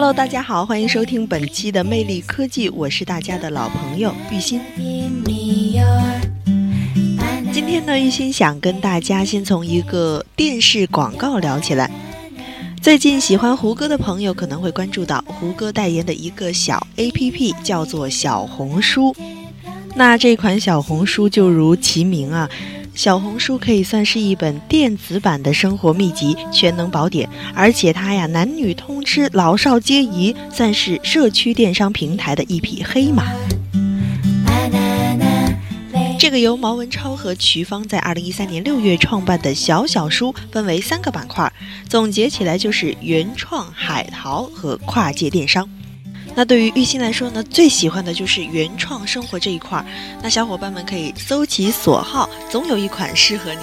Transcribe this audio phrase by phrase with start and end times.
[0.00, 4.58] Hello，大家好，欢迎收听本期的魅力科技，我是大家的老朋友玉鑫。
[7.52, 11.90] 今天呢，玉鑫想跟大家先从一个电视广告聊起来。
[12.80, 19.14] 最近喜欢胡歌的朋友可能会关注到胡歌代言的一个小 APP，叫做小红书。
[19.94, 22.48] 那这款小红书就如其名啊，
[23.00, 33.32] 小红书可以算是一本电子版的生活秘籍全能宝典，而且它呀男女通吃，老少皆宜，算是社区电商平台的一匹黑马。
[36.18, 41.50] 这个由毛文超和瞿芳在二零一三年六月创办的小小书，分为三个板块，
[41.88, 45.66] 总结起来就是原创、海淘和跨界电商。
[46.40, 49.84] 那对于玉鑫来说呢，最喜欢的就是原创生活这一块儿。
[50.22, 53.60] 那小伙伴们可以搜其所好，总有一款适合你。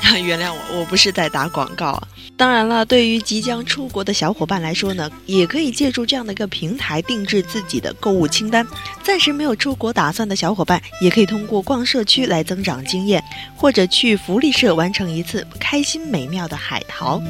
[0.24, 2.06] 原谅我，我不是在打广告啊。
[2.36, 8.64] 当然了，对于即将出国的小伙伴来说呢，也可以借助这样的一个平台定制自己的购物清单。
[9.02, 13.20] 暂时没有出国打算的小伙伴，也可以通过逛社区来增长经验，
[13.56, 17.20] 或者去福利社完成一次开心美妙的海淘。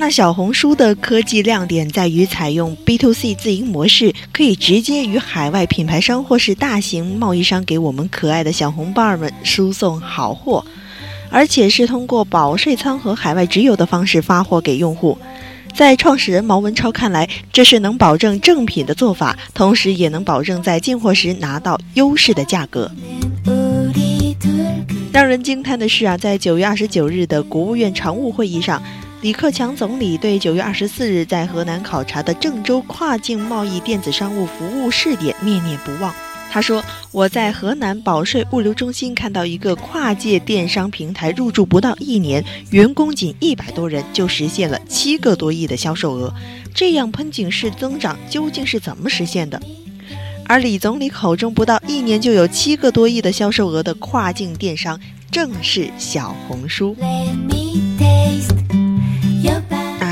[0.00, 10.64] 那小红书的科技亮点在于采用 B to C 自营模式，可以直接与海外品牌商或是大型贸易商给我们可爱的小红伴儿们输送好货，
[11.28, 15.18] 而且是通过保税仓和海外直邮的方式发货给用户。
[15.74, 22.90] 在创始人毛文超看来，这是能保证正品的做法，同时也能保证在进货时拿到优势的价格。
[25.12, 28.82] 让人惊叹的是啊，在九月二十九日的国务院常务会议上。
[29.22, 36.14] 李克强总理对九月二十四日在河南考察的郑州跨境贸易电子商务服务试点念念不忘。
[36.50, 36.82] 他说
[37.12, 46.32] ：“我在河南保税物流中心看到一个跨界电商平台入驻不到一年，员工仅一百多人就实现了七个多亿的销售额，
[46.74, 49.60] 这样喷井式增长究竟是怎么实现的？”
[50.48, 54.98] 而李总理口中不到一年就有七个多亿的销售额的跨境电商，
[55.30, 56.96] 正是小红书。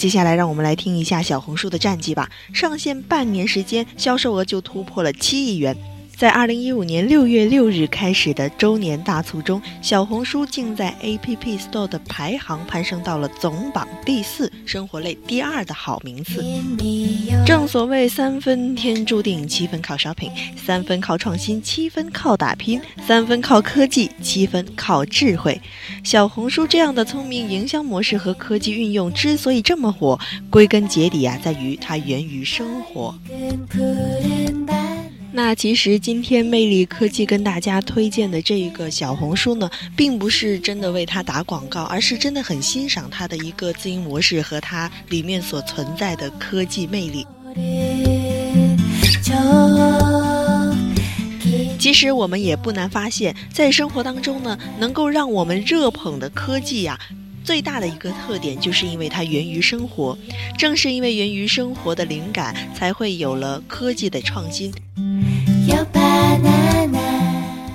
[0.00, 2.30] 接下来，让我们来听一下小红书的战绩吧。
[2.54, 5.76] 上线半年时间，销售额就突破了七亿元。
[6.20, 16.44] 在二零一五年六月六日开始的周年大促中，小红书竟在 App Store 的排行攀升到了总榜第四，生活类第二的好名次。
[17.46, 20.30] 正所谓三分天注定，七分靠 shopping，
[20.62, 25.58] 三分靠创新，七分靠打拼，三分靠科技，七分靠智慧。
[26.04, 30.20] 小红书这样的聪明营销模式和科技运用之所以这么火，
[30.50, 33.14] 归根结底啊，在于它源于生活。
[35.32, 47.24] 那其实今天魅力科技跟大家推荐的这一个小红书呢，并不是真的为它打广告，而是真的很欣赏它的一个自营模式和它里面所存在的科技魅力。
[51.78, 56.98] 其实我们也不难发现，在生活当中呢，能够让我们热捧的科技呀，
[57.44, 60.18] 最大的一个特点就是因为它源于生活。
[60.58, 64.72] 正是因为源于生活的灵感，才会有了科技的创新。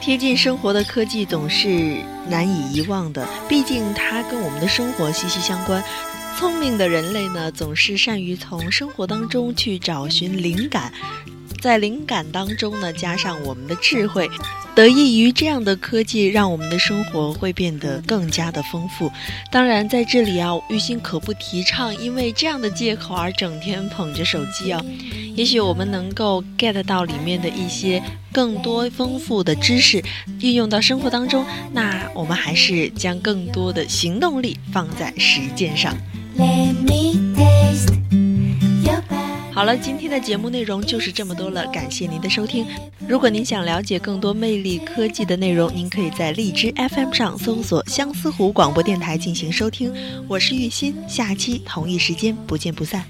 [0.00, 1.96] 贴近生活的科技总是
[2.28, 5.82] 难以遗忘的，毕竟它跟我们的生活息息相关。
[6.38, 10.92] 聪明的人类呢，总是善于从生活当中去找寻灵感，
[11.60, 14.28] 在灵感当中呢，加上我们的智慧。
[14.74, 19.10] 得益于这样的科技，让我们的生活会变得更加的丰富。
[19.50, 24.78] 当然，在这里啊，玉鑫可不提倡因为这样的借口而整天捧着手机啊。
[25.34, 30.04] 也许我们能够 get 到里面的一些更多丰富的知识，
[30.40, 31.42] 运用到生活当中。
[31.72, 35.96] 那我们还是将更多的行动力放在实践上。
[39.56, 42.66] 好了，今天的节目内容就是这么多了，感谢您的收听。
[43.08, 49.90] 如果您想了解更多魅力科技的内容，您可以在荔枝 FM 上搜索相思湖广播电台进行收听。
[50.28, 53.02] 我是玉鑫，下期同一时间不见不散。